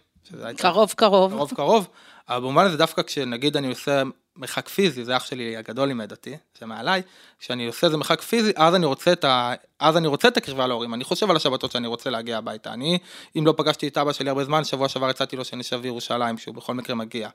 [0.57, 1.33] קרוב קרוב.
[1.33, 1.89] קרוב קרוב,
[2.29, 4.03] אבל במובן הזה דווקא כשנגיד אני עושה
[4.37, 7.03] מרחק פיזי, זה אח שלי הגדול לימד אותי, שמעליי,
[7.39, 9.55] כשאני עושה איזה מרחק פיזי, אז אני רוצה את ה...
[9.81, 12.73] אז אני רוצה את הקרבה להורים, אני חושב על השבתות שאני רוצה להגיע הביתה.
[12.73, 12.99] אני,
[13.39, 16.55] אם לא פגשתי את אבא שלי הרבה זמן, שבוע שעבר הצעתי לו שנשב בירושלים, שהוא
[16.55, 17.29] בכל מקרה מגיע.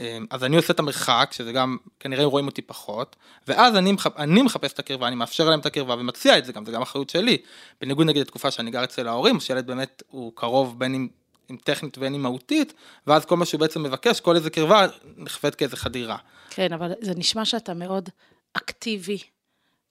[0.00, 3.16] אמ, אז אני עושה את המרחק, שזה גם, כנראה רואים אותי פחות,
[3.48, 4.16] ואז אני, מחפ...
[4.16, 6.82] אני מחפש את הקרבה, אני מאפשר להם את הקרבה ומציע את זה גם, זה גם
[6.82, 7.36] אחריות שלי.
[7.80, 11.08] בניגוד נגיד לתקופה שאני גר אצל ההורים, שילד באמת הוא קרוב בין אם
[11.48, 12.74] עם טכנית ואין עם מהותית,
[13.06, 16.16] ואז כל מה שהוא בעצם מבקש, כל איזה קרבה נחווית כאיזה חדירה.
[16.50, 18.08] כן, אבל זה נשמע שאתה מאוד
[18.52, 19.18] אקטיבי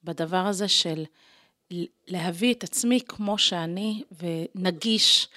[0.04, 1.04] בדבר הזה של
[2.08, 5.28] להביא את עצמי כמו שאני, ונגיש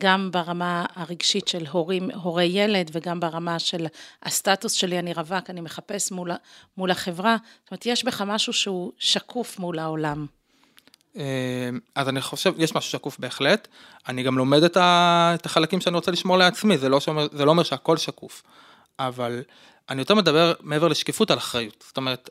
[0.00, 3.86] גם ברמה הרגשית של הורים, הורי ילד, וגם ברמה של
[4.22, 6.30] הסטטוס שלי, אני רווק, אני מחפש מול,
[6.76, 7.36] מול החברה.
[7.62, 10.26] זאת אומרת, יש בך משהו שהוא שקוף מול העולם.
[11.16, 11.22] אה,
[11.94, 13.68] אז אני חושב, יש משהו שקוף בהחלט,
[14.08, 17.44] אני גם לומד את, ה, את החלקים שאני רוצה לשמור לעצמי, זה לא, שומר, זה
[17.44, 18.42] לא אומר שהכל שקוף,
[18.98, 19.42] אבל
[19.90, 22.30] אני יותר מדבר מעבר לשקיפות על אחריות, זאת אומרת,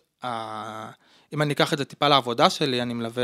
[1.34, 3.24] אם אני אקח את זה טיפה לעבודה שלי, אני מלווה,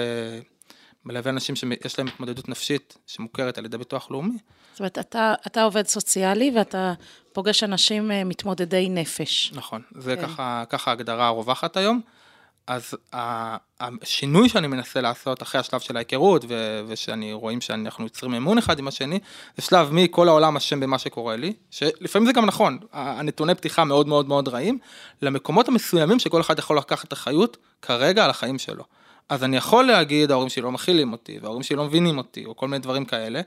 [1.05, 4.37] מלווה אנשים שיש להם התמודדות נפשית שמוכרת על ידי ביטוח לאומי.
[4.71, 6.93] זאת אומרת, אתה, אתה עובד סוציאלי ואתה
[7.33, 9.51] פוגש אנשים אה, מתמודדי נפש.
[9.55, 10.21] נכון, זה כן.
[10.21, 12.01] ככה, ככה ההגדרה הרווחת היום.
[12.67, 16.45] אז השינוי שאני מנסה לעשות אחרי השלב של ההיכרות
[16.87, 19.19] ושאני רואים שאנחנו יוצרים אמון אחד עם השני,
[19.57, 24.07] זה שלב מכל העולם אשם במה שקורה לי, שלפעמים זה גם נכון, הנתוני פתיחה מאוד
[24.07, 24.79] מאוד מאוד רעים,
[25.21, 28.83] למקומות המסוימים שכל אחד יכול לקחת אחריות כרגע על החיים שלו.
[29.29, 32.55] אז אני יכול להגיד ההורים שלי לא מכילים אותי וההורים שלי לא מבינים אותי או
[32.55, 33.41] כל מיני דברים כאלה,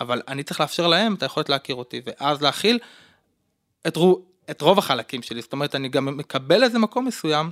[0.00, 2.78] אבל אני צריך לאפשר להם את היכולת להכיר אותי ואז להכיל
[3.86, 3.98] את,
[4.50, 7.50] את רוב החלקים שלי, זאת אומרת אני גם מקבל איזה מקום מסוים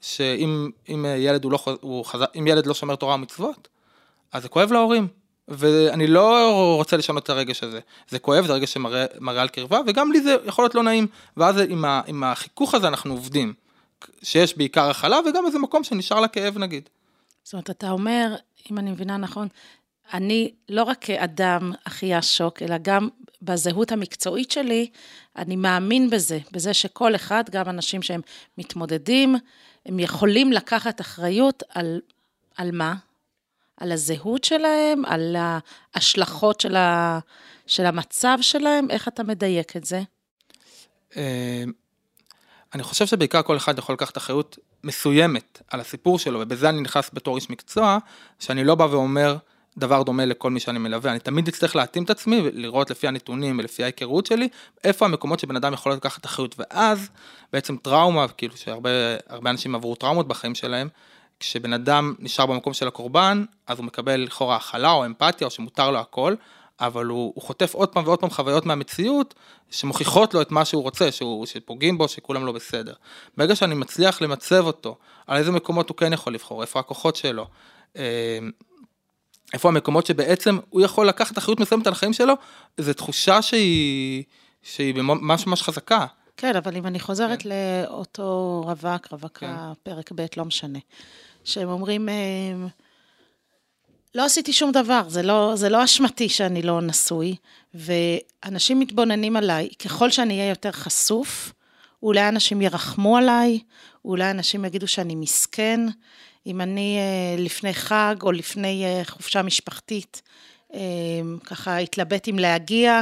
[0.00, 2.20] שאם אם ילד, לא, הוא חז...
[2.38, 3.68] אם ילד לא שומר תורה ומצוות,
[4.32, 5.08] אז זה כואב להורים.
[5.48, 7.80] ואני לא רוצה לשנות את הרגש הזה.
[8.08, 9.06] זה כואב, זה רגש שמראה
[9.42, 11.06] על קרבה, וגם לי זה יכול להיות לא נעים.
[11.36, 13.54] ואז עם, ה, עם החיכוך הזה אנחנו עובדים.
[14.22, 16.88] שיש בעיקר הכלה וגם איזה מקום שנשאר לכאב נגיד.
[17.44, 18.34] זאת אומרת, אתה אומר,
[18.70, 19.48] אם אני מבינה נכון,
[20.12, 23.08] אני לא רק כאדם אחיה שוק, אלא גם
[23.42, 24.90] בזהות המקצועית שלי,
[25.36, 28.20] אני מאמין בזה, בזה שכל אחד, גם אנשים שהם
[28.58, 29.36] מתמודדים,
[29.86, 32.00] הם יכולים לקחת אחריות על,
[32.56, 32.94] על מה?
[33.76, 37.18] על הזהות שלהם, על ההשלכות של, ה,
[37.66, 40.02] של המצב שלהם, איך אתה מדייק את זה?
[41.16, 41.64] אה,
[42.74, 47.10] אני חושב שבעיקר כל אחד יכול לקחת אחריות מסוימת על הסיפור שלו, ובזה אני נכנס
[47.12, 47.98] בתור איש מקצוע,
[48.38, 49.36] שאני לא בא ואומר,
[49.78, 53.58] דבר דומה לכל מי שאני מלווה, אני תמיד אצטרך להתאים את עצמי ולראות לפי הנתונים
[53.58, 54.48] ולפי ההיכרות שלי,
[54.84, 57.08] איפה המקומות שבן אדם יכול לקחת אחריות, ואז
[57.52, 58.90] בעצם טראומה, כאילו שהרבה
[59.46, 60.88] אנשים עברו טראומות בחיים שלהם,
[61.40, 65.90] כשבן אדם נשאר במקום של הקורבן, אז הוא מקבל לכאורה הכלה או אמפתיה, או שמותר
[65.90, 66.34] לו הכל,
[66.80, 69.34] אבל הוא, הוא חוטף עוד פעם ועוד פעם חוויות מהמציאות,
[69.70, 72.92] שמוכיחות לו את מה שהוא רוצה, שהוא, שפוגעים בו, שכולם לא בסדר.
[73.36, 77.46] ברגע שאני מצליח למצב אותו, על איזה מקומות הוא כן יכול לבחור, איפה הכוחות שלו,
[77.96, 78.38] אה,
[79.54, 82.34] איפה המקומות שבעצם הוא יכול לקחת אחריות מסוימת על החיים שלו,
[82.78, 84.24] זו תחושה שהיא,
[84.62, 86.06] שהיא ממש ממש חזקה.
[86.36, 87.48] כן, אבל אם אני חוזרת כן.
[87.48, 89.72] לאותו רווק, רווקה, כן.
[89.82, 90.78] פרק ב', לא משנה,
[91.44, 92.14] שהם אומרים, אה,
[94.14, 97.36] לא עשיתי שום דבר, זה לא, זה לא אשמתי שאני לא נשוי,
[97.74, 101.52] ואנשים מתבוננים עליי, ככל שאני אהיה יותר חשוף,
[102.02, 103.58] אולי אנשים ירחמו עליי,
[104.04, 105.80] אולי אנשים יגידו שאני מסכן,
[106.48, 110.22] אם אני אה, לפני חג או לפני אה, חופשה משפחתית,
[111.44, 113.00] ככה אתלבט אם להגיע,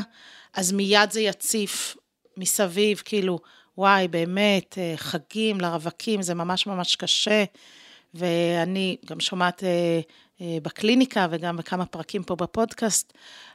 [0.54, 1.96] אז מיד זה יציף
[2.36, 3.38] מסביב, כאילו,
[3.78, 7.44] וואי, באמת, אה, חגים לרווקים, זה ממש ממש קשה.
[8.14, 10.00] ואני גם שומעת אה,
[10.40, 13.12] אה, בקליניקה וגם בכמה פרקים פה בפודקאסט,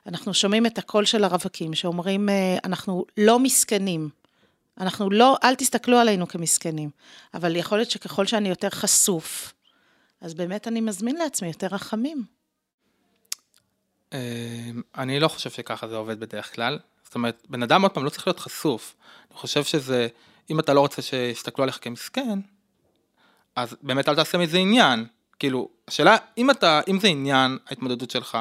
[0.08, 2.30] אנחנו שומעים את הקול של הרווקים שאומרים,
[2.64, 4.10] אנחנו לא מסכנים.
[4.80, 6.90] אנחנו לא, אל תסתכלו עלינו כמסכנים,
[7.34, 9.54] אבל יכול להיות שככל שאני יותר חשוף,
[10.22, 12.24] אז באמת אני מזמין לעצמי יותר רחמים.
[14.98, 16.80] אני לא חושב שככה זה עובד בדרך כלל.
[17.04, 18.96] זאת אומרת, בן אדם עוד פעם לא צריך להיות חשוף.
[19.32, 20.08] אני חושב שזה,
[20.50, 22.40] אם אתה לא רוצה שיסתכלו עליך כמסכן,
[23.56, 25.06] אז באמת אל תעשה מזה עניין.
[25.40, 28.38] כאילו, השאלה, אם אתה, אם זה עניין, ההתמודדות שלך,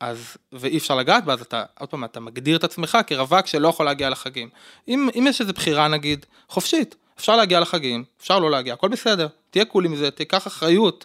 [0.00, 3.68] אז, ואי אפשר לגעת בה, אז אתה, עוד פעם, אתה מגדיר את עצמך כרווק שלא
[3.68, 4.48] יכול להגיע לחגים.
[4.88, 9.28] אם, אם יש איזו בחירה, נגיד, חופשית, אפשר להגיע לחגים, אפשר לא להגיע, הכל בסדר,
[9.50, 11.04] תהיה קול עם זה, תיקח אחריות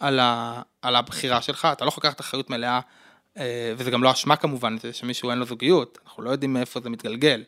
[0.00, 2.80] על, ה, על הבחירה שלך, אתה לא יכול לקחת אחריות מלאה
[3.38, 6.80] אה, וזה גם לא אשמה כמובן, זה שמישהו אין לו זוגיות, אנחנו לא יודעים מאיפה
[6.80, 7.42] זה מתגלגל.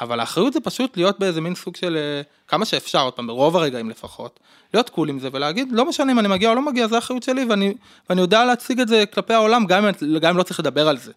[0.00, 3.56] אבל האחריות זה פשוט להיות באיזה מין סוג של אה, כמה שאפשר, עוד פעם, ברוב
[3.56, 4.40] הרגעים לפחות,
[4.74, 7.22] להיות קול עם זה ולהגיד, לא משנה אם אני מגיע או לא מגיע, זה האחריות
[7.22, 7.74] שלי, ואני,
[8.10, 11.12] ואני יודע להציג את זה כלפי העולם, גם אם, לא צריך לדבר על זה.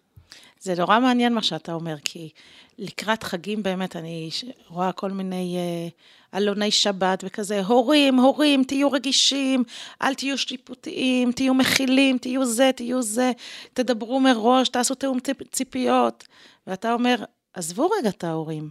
[0.62, 2.30] זה נורא מעניין מה שאתה אומר, כי
[2.78, 4.30] לקראת חגים באמת, אני
[4.68, 5.92] רואה כל מיני uh,
[6.32, 9.64] עלוני שבת וכזה, הורים, הורים, תהיו רגישים,
[10.02, 13.32] אל תהיו שיפוטיים, תהיו מכילים, תהיו זה, תהיו זה,
[13.72, 15.18] תדברו מראש, תעשו תיאום
[15.52, 16.24] ציפיות.
[16.66, 18.70] ואתה אומר, עזבו רגע את ההורים,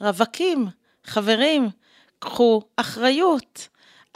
[0.00, 0.66] רווקים,
[1.04, 1.68] חברים,
[2.18, 3.68] קחו אחריות.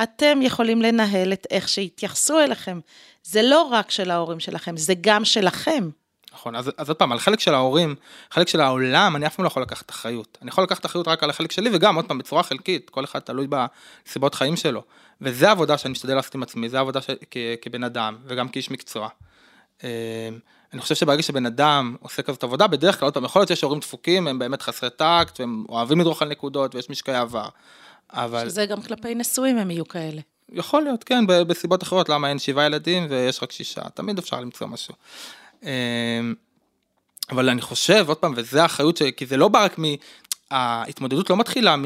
[0.03, 2.81] אתם יכולים לנהל את איך שיתייחסו אליכם.
[3.23, 5.91] זה לא רק של ההורים שלכם, זה גם שלכם.
[6.41, 7.95] נכון, אז, אז עוד פעם, על חלק של ההורים,
[8.31, 10.39] חלק של העולם, אני אף פעם לא יכול לקחת אחריות.
[10.43, 13.19] אני יכול לקחת אחריות רק על החלק שלי, וגם, עוד פעם, בצורה חלקית, כל אחד
[13.19, 14.83] תלוי בסיבות חיים שלו.
[15.21, 17.11] וזה עבודה שאני משתדל לעשות עם עצמי, זה עבודה ש...
[17.31, 17.37] כ...
[17.63, 19.09] כבן אדם, וגם כאיש מקצוע.
[19.85, 19.89] אמ,
[20.73, 23.63] אני חושב שברגע שבן אדם עושה כזאת עבודה, בדרך כלל, עוד פעם, יכול להיות שיש
[23.63, 27.49] הורים דפוקים, הם באמת חסרי טקט, והם אוהבים לדרוך על נקודות, ויש משקעי עבר.
[28.13, 28.49] אבל...
[28.49, 30.21] שזה גם כלפי נשואים הם יהיו כאלה.
[30.53, 34.67] יכול להיות, כן, בסיבות אחרות, למה אין שבעה ילדים ויש רק שישה, תמיד אפשר למצוא
[34.67, 34.95] משהו.
[35.63, 36.35] אמ,
[37.31, 39.03] אבל אני חושב, עוד פעם, וזה האחריות, ש...
[39.03, 39.85] כי זה לא בא רק מ...
[40.51, 41.85] ההתמודדות לא מתחילה מ...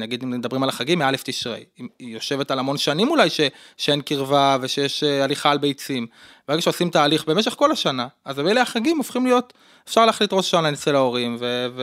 [0.00, 1.64] נגיד אם מדברים על החגים, מאלף תשרי.
[1.76, 3.40] היא יושבת על המון שנים אולי ש...
[3.76, 6.06] שאין קרבה ושיש אה, הליכה על ביצים.
[6.48, 9.52] ברגע שעושים תהליך במשך כל השנה, אז אלה החגים הופכים להיות,
[9.88, 11.66] אפשר להחליט ראש השנה אצל ההורים, ו...
[11.74, 11.82] ו...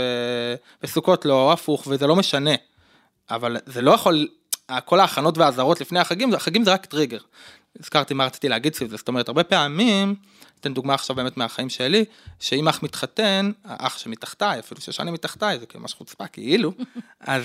[0.84, 2.56] וסוכות לא, הפוך, וזה לא משנה.
[3.30, 4.28] אבל זה לא יכול,
[4.86, 7.20] כל ההכנות והאזהרות לפני החגים, החגים זה רק טריגר.
[7.80, 10.16] הזכרתי מה רציתי להגיד סביב זה, זאת אומרת, הרבה פעמים,
[10.60, 12.06] אתן דוגמה עכשיו באמת מהחיים שלי,
[12.40, 16.72] שאם אח מתחתן, האח שמתחתיי, אפילו שש שנים מתחתיי, זה כאילו ממש חוצפה, כאילו,
[17.20, 17.44] אז,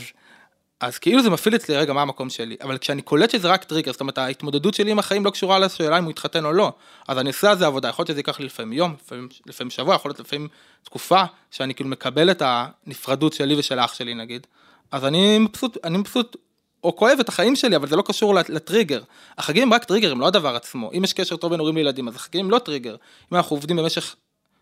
[0.80, 3.92] אז כאילו זה מפעיל אצלי רגע מה המקום שלי, אבל כשאני קולט שזה רק טריגר,
[3.92, 6.72] זאת אומרת ההתמודדות שלי עם החיים לא קשורה לשאלה אם הוא יתחתן או לא,
[7.08, 9.70] אז אני עושה על זה עבודה, יכול להיות שזה ייקח לי לפעמים יום, לפעמים, לפעמים
[9.70, 10.48] שבוע, יכול להיות לפעמים
[10.82, 14.46] תקופה, שאני כאילו מקבל את הנפרדות שלי ושל האח שלי נגיד,
[14.90, 16.36] אז אני מבסוט, אני מבסוט
[16.84, 19.02] אוהב את החיים שלי, אבל זה לא קשור לטריגר.
[19.38, 20.90] החגים הם רק טריגר, הם לא הדבר עצמו.
[20.98, 22.96] אם יש קשר טוב בין הורים לילדים, אז החגים הם לא טריגר.
[23.32, 24.16] אם אנחנו עובדים במשך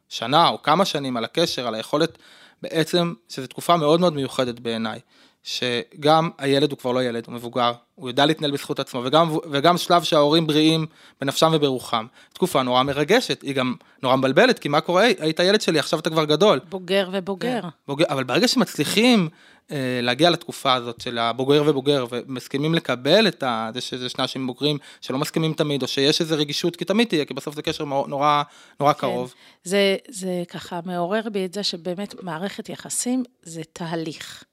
[0.08, 2.18] שנה או כמה שנים על הקשר, על היכולת,
[2.62, 5.00] בעצם, שזו תקופה מאוד מאוד מיוחדת בעיניי.
[5.42, 9.78] שגם הילד הוא כבר לא ילד, הוא מבוגר, הוא יודע להתנהל בזכות עצמו, וגם, וגם
[9.78, 10.86] שלב שההורים בריאים
[11.20, 12.06] בנפשם וברוחם.
[12.32, 16.10] תקופה נורא מרגשת, היא גם נורא מבלבלת, כי מה קורה, היית ילד שלי, עכשיו אתה
[16.10, 16.60] כבר גדול.
[16.68, 17.62] בוגר ובוגר.
[17.62, 19.28] כן, בוגר, אבל ברגע שמצליחים
[19.70, 23.70] אה, להגיע לתקופה הזאת של הבוגר ובוגר, ומסכימים לקבל את ה...
[23.74, 27.24] זה שזה שני אנשים בוגרים שלא מסכימים תמיד, או שיש איזו רגישות, כי תמיד תהיה,
[27.24, 28.42] כי בסוף זה קשר נורא,
[28.80, 28.98] נורא כן.
[28.98, 29.34] קרוב.
[29.64, 34.44] זה, זה ככה מעורר בי את זה שבאמת מערכת יחסים זה תהליך.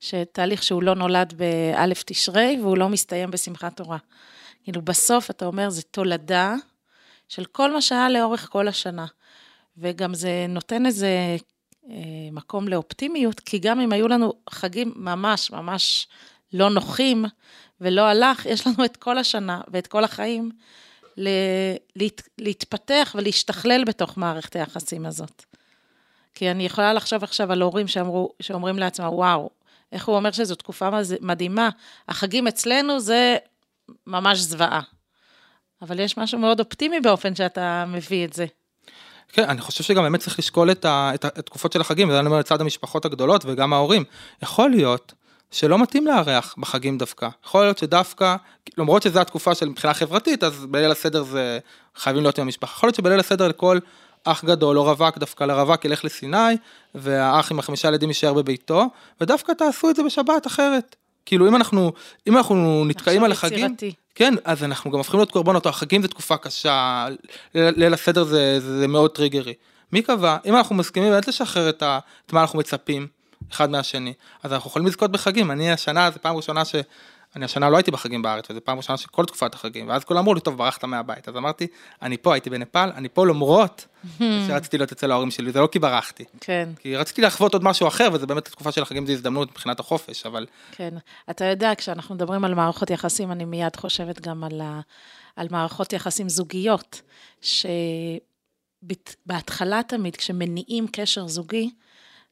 [0.00, 3.98] שתהליך שהוא לא נולד באלף תשרי והוא לא מסתיים בשמחת תורה.
[4.64, 6.54] כאילו בסוף אתה אומר זה תולדה
[7.28, 9.06] של כל מה שהיה לאורך כל השנה.
[9.78, 11.36] וגם זה נותן איזה
[11.90, 11.94] אה,
[12.32, 16.08] מקום לאופטימיות, כי גם אם היו לנו חגים ממש ממש
[16.52, 17.24] לא נוחים
[17.80, 20.50] ולא הלך, יש לנו את כל השנה ואת כל החיים
[21.16, 25.44] ל- להת- להתפתח ולהשתכלל בתוך מערכת היחסים הזאת.
[26.34, 29.50] כי אני יכולה לחשוב עכשיו על הורים שאמרו, שאומרים לעצמם, וואו,
[29.92, 30.88] איך הוא אומר שזו תקופה
[31.20, 31.68] מדהימה,
[32.08, 33.36] החגים אצלנו זה
[34.06, 34.80] ממש זוועה.
[35.82, 38.46] אבל יש משהו מאוד אופטימי באופן שאתה מביא את זה.
[39.32, 42.26] כן, אני חושב שגם באמת צריך לשקול את, ה, את התקופות של החגים, וזה אני
[42.26, 44.04] אומר לצד המשפחות הגדולות וגם ההורים.
[44.42, 45.12] יכול להיות
[45.50, 47.28] שלא מתאים לארח בחגים דווקא.
[47.44, 48.36] יכול להיות שדווקא,
[48.78, 51.58] למרות שזו התקופה של מבחינה חברתית, אז בליל הסדר זה
[51.96, 52.72] חייבים להיות עם המשפחה.
[52.72, 53.78] יכול להיות שבליל הסדר לכל
[54.24, 56.56] אח גדול או רווק, דווקא לרווק ילך לסיני,
[56.94, 58.86] והאח עם החמישה ילדים יישאר בביתו,
[59.20, 60.96] ודווקא תעשו את זה בשבת אחרת.
[61.26, 61.92] כאילו אם אנחנו,
[62.26, 63.94] אם אנחנו נתקעים על החגים, יצירתי.
[64.14, 67.06] כן, אז אנחנו גם הופכים להיות קורבנות, החגים זה תקופה קשה,
[67.54, 69.54] ליל הסדר זה, זה מאוד טריגרי.
[69.92, 70.36] מי קבע?
[70.46, 73.06] אם אנחנו מסכימים באמת לשחרר את, ה, את מה אנחנו מצפים
[73.52, 75.50] אחד מהשני, אז אנחנו יכולים לזכות בחגים.
[75.50, 76.74] אני השנה, זו פעם ראשונה ש...
[77.36, 80.34] אני השנה לא הייתי בחגים בארץ, וזו פעם ראשונה שכל תקופת החגים, ואז כולם אמרו
[80.34, 81.28] לי, טוב, ברחת מהבית.
[81.28, 81.66] אז אמרתי,
[82.02, 83.86] אני פה, הייתי בנפאל, אני פה למרות
[84.18, 86.24] שרציתי להיות אצל ההורים שלי, זה לא כי ברחתי.
[86.40, 89.80] כן, כי רציתי לחוות עוד משהו אחר, וזה באמת התקופה של החגים, זו הזדמנות מבחינת
[89.80, 90.94] החופש, אבל כן.
[91.30, 94.80] אתה יודע, כשאנחנו מדברים על מערכות יחסים, אני מיד חושבת גם על, ה,
[95.36, 97.02] על מערכות יחסים זוגיות,
[98.82, 101.70] שבהתחלה תמיד, כשמניעים קשר זוגי,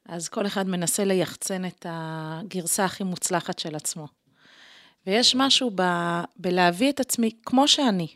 [0.09, 4.18] אז כל אחד מנסה ליחצן את הגרסה הכי מוצלחת של עצמו.
[5.09, 5.83] ויש משהו ב,
[6.37, 8.09] בלהביא את עצמי כמו שאני,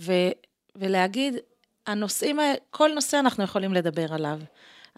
[0.00, 0.12] ו,
[0.76, 1.34] ולהגיד,
[1.86, 2.38] הנושאים
[2.70, 4.38] כל נושא אנחנו יכולים לדבר עליו.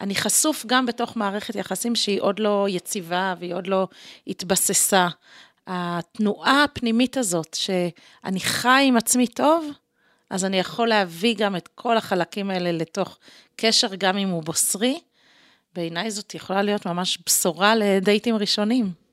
[0.00, 3.88] אני חשוף גם בתוך מערכת יחסים שהיא עוד לא יציבה והיא עוד לא
[4.26, 5.08] התבססה.
[5.66, 9.70] התנועה הפנימית הזאת, שאני חי עם עצמי טוב,
[10.30, 13.18] אז אני יכול להביא גם את כל החלקים האלה לתוך
[13.56, 15.00] קשר, גם אם הוא בוסרי.
[15.74, 19.07] בעיניי זאת יכולה להיות ממש בשורה לדייטים ראשונים.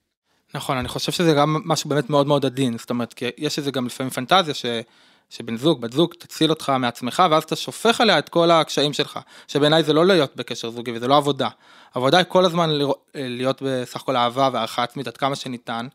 [0.53, 3.71] נכון, אני חושב שזה גם משהו באמת מאוד מאוד עדין, זאת אומרת, כי יש איזה
[3.71, 4.65] גם לפעמים פנטזיה ש,
[5.29, 9.19] שבן זוג, בת זוג, תציל אותך מעצמך, ואז אתה שופך עליה את כל הקשיים שלך,
[9.47, 11.49] שבעיניי זה לא להיות בקשר זוגי וזה לא עבודה.
[11.93, 12.69] עבודה היא כל הזמן
[13.15, 15.87] להיות בסך הכל אהבה והערכה עצמית עד כמה שניתן,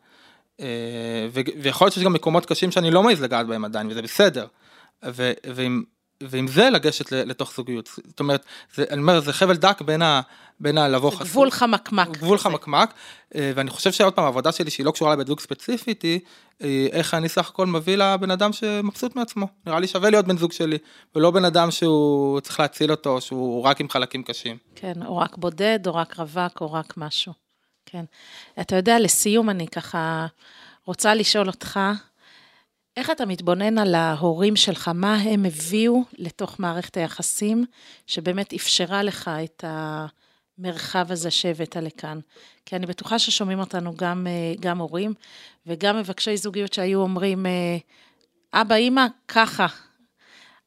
[0.59, 4.47] אה, ויכול להיות שיש גם מקומות קשים שאני לא מעז לגעת בהם עדיין, וזה בסדר.
[5.05, 5.83] ו- ועם,
[6.29, 10.21] ועם זה לגשת לתוך זוגיות, זאת אומרת, זה, אני אומר, זה חבל דק בין ה...
[10.61, 11.31] בין הלבוא זה חשוף.
[11.31, 12.07] גבול חמקמק.
[12.07, 12.49] גבול כזה.
[12.49, 12.93] חמקמק,
[13.35, 16.19] אה, ואני חושב שעוד פעם, העבודה שלי שהיא לא קשורה לבן זוג ספציפית, היא
[16.63, 19.47] אה, איך אני סך הכל מביא לבן אדם שמבסוט מעצמו.
[19.65, 20.77] נראה לי שווה להיות בן זוג שלי,
[21.15, 24.57] ולא בן אדם שהוא צריך להציל אותו, שהוא רק עם חלקים קשים.
[24.75, 27.33] כן, או רק בודד, או רק רווק, או רק משהו.
[27.85, 28.03] כן.
[28.61, 30.27] אתה יודע, לסיום אני ככה
[30.85, 31.79] רוצה לשאול אותך,
[32.97, 37.65] איך אתה מתבונן על ההורים שלך, מה הם הביאו לתוך מערכת היחסים,
[38.07, 42.19] שבאמת אפשרה לך את המרחב הזה שהבאת לכאן?
[42.65, 45.13] כי אני בטוחה ששומעים אותנו גם, אה, גם הורים,
[45.65, 47.77] וגם מבקשי זוגיות שהיו אומרים, אה,
[48.53, 49.67] אבא, אימא, ככה.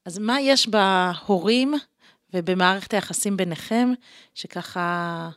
[0.05, 1.75] אז מה יש בהורים
[2.35, 3.93] ובמערכת היחסים ביניכם,
[4.35, 5.31] שככה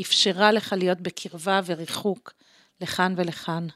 [0.00, 2.32] אפשרה לך להיות בקרבה וריחוק
[2.80, 3.66] לכאן ולכאן?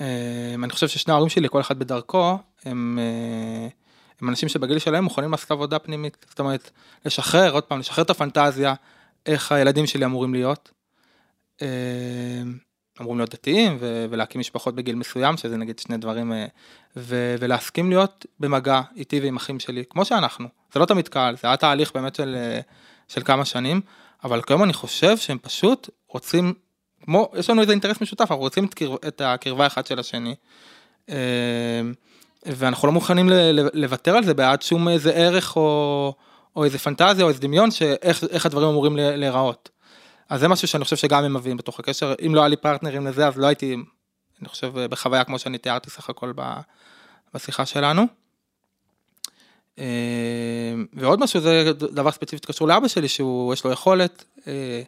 [0.00, 3.68] אה, אני חושב ששני ההורים שלי, כל אחד בדרכו, הם, אה,
[4.20, 6.26] הם אנשים שבגיל שלהם מוכנים לעשות עבודה פנימית.
[6.28, 6.70] זאת אומרת,
[7.04, 8.74] לשחרר, עוד פעם, לשחרר את הפנטזיה,
[9.26, 10.70] איך הילדים שלי אמורים להיות.
[11.62, 11.68] אה,
[13.00, 16.46] אמורים להיות דתיים ו- ולהקים משפחות בגיל מסוים, שזה נגיד שני דברים, אה,
[16.96, 20.48] ו- ולהסכים להיות במגע איתי ועם אחים שלי, כמו שאנחנו.
[20.72, 22.60] זה לא תמיד קל, זה היה תהליך באמת של, אה,
[23.08, 23.80] של כמה שנים,
[24.24, 26.54] אבל כיום אני חושב שהם פשוט רוצים,
[27.06, 30.34] כמו, יש לנו איזה אינטרס משותף, אנחנו רוצים את, קרב, את הקרבה אחד של השני.
[31.08, 31.80] אה,
[32.46, 33.28] ואנחנו לא מוכנים
[33.74, 36.14] לוותר על זה בעד שום איזה ערך או,
[36.56, 39.70] או איזה פנטזיה או איזה דמיון שאיך איך הדברים אמורים להיראות.
[40.28, 43.06] אז זה משהו שאני חושב שגם הם מביאים בתוך הקשר, אם לא היה לי פרטנרים
[43.06, 43.76] לזה אז לא הייתי,
[44.40, 46.32] אני חושב בחוויה כמו שאני תיארתי סך הכל
[47.34, 48.06] בשיחה שלנו.
[49.78, 54.82] אה, ועוד משהו זה דבר ספציפית קשור לאבא שלי שהוא יש לו יכולת אה,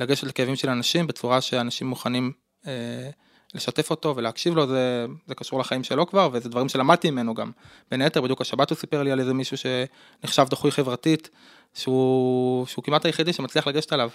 [0.00, 2.32] לגשת לכאבים של אנשים בצורה שאנשים מוכנים
[2.66, 3.10] אה,
[3.54, 7.50] לשתף אותו ולהקשיב לו זה, זה קשור לחיים שלו כבר וזה דברים שלמדתי ממנו גם.
[7.90, 11.30] בין היתר בדיוק השבת הוא סיפר לי על איזה מישהו שנחשב דחוי חברתית
[11.74, 14.10] שהוא, שהוא כמעט היחידי שמצליח לגשת עליו.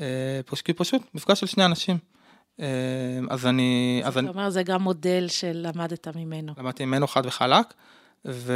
[0.00, 1.98] אה, פשוט, פשוט מפגש של שני אנשים.
[2.60, 2.66] אה,
[3.30, 6.52] אז אני, אז אני, זאת אומרת, זה גם מודל שלמדת ממנו.
[6.58, 7.74] למדתי ממנו חד וחלק,
[8.24, 8.52] ו...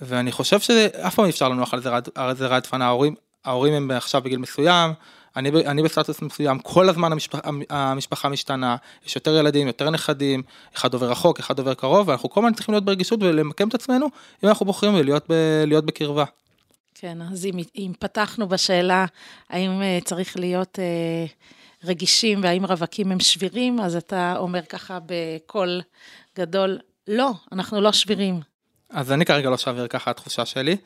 [0.00, 1.74] ואני חושב שאף פעם אי אפשר לנוח
[2.14, 3.14] על זרי הדפנה, ההורים,
[3.46, 4.92] ההורים הם עכשיו בגיל מסוים,
[5.36, 10.42] אני, אני בסטטוס מסוים, כל הזמן המשפחה, המשפחה משתנה, יש יותר ילדים, יותר נכדים,
[10.76, 14.06] אחד עובר רחוק, אחד עובר קרוב, ואנחנו כל הזמן צריכים להיות ברגישות ולמקם את עצמנו,
[14.44, 15.32] אם אנחנו בוחרים להיות, ב,
[15.66, 16.24] להיות בקרבה.
[16.94, 19.06] כן, אז אם, אם פתחנו בשאלה
[19.50, 21.26] האם אה, צריך להיות אה,
[21.84, 25.80] רגישים והאם רווקים הם שבירים, אז אתה אומר ככה בקול
[26.38, 26.78] גדול,
[27.08, 28.40] לא, אנחנו לא שבירים.
[28.90, 30.76] אז אני כרגע לא שביר, ככה התחושה שלי.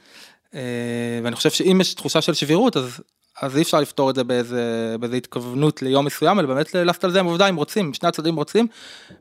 [0.54, 3.00] אה, ואני חושב שאם יש תחושה של שבירות, אז,
[3.42, 7.10] אז אי אפשר לפתור את זה באיזה, באיזה התכוונות ליום מסוים, אלא באמת לעשות על
[7.10, 8.66] זה עם עובדה, אם רוצים, שני הצדדים רוצים.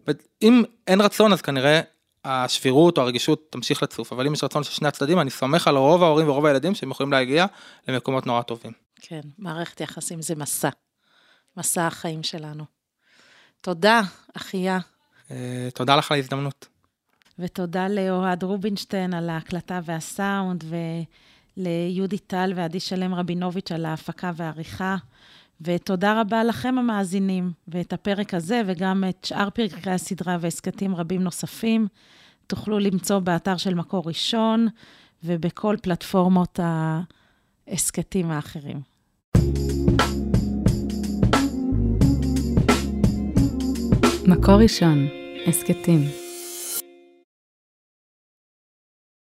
[0.08, 1.82] ואם אין רצון, אז כנראה
[2.26, 5.78] השבירות או הרגישות תמשיך לצוף, אבל אם יש רצון של שני הצדדים, אני סומך על
[5.78, 7.46] רוב ההורים ורוב הילדים שהם יכולים להגיע
[7.88, 8.72] למקומות נורא טובים.
[9.02, 10.70] כן, מערכת יחסים זה מסע,
[11.58, 12.64] מסע החיים שלנו.
[13.62, 14.02] תודה,
[14.34, 14.80] אחיה.
[15.32, 16.68] אה, תודה לך על ההזדמנות.
[17.40, 20.64] ותודה לאוהד רובינשטיין על ההקלטה והסאונד,
[21.58, 24.96] וליהודי טל ועדי שלם רבינוביץ' על ההפקה והעריכה.
[25.62, 31.88] ותודה רבה לכם המאזינים, ואת הפרק הזה וגם את שאר פרקי הסדרה והסכתים רבים נוספים
[32.48, 34.68] תוכלו למצוא באתר של מקור ראשון
[35.24, 38.82] ובכל פלטפורמות ההסכתים האחרים.
[44.28, 45.08] מקור ראשון,
[45.48, 46.29] הסכתים.